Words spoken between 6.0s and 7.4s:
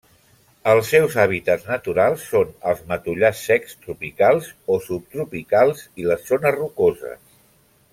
i les zones rocoses.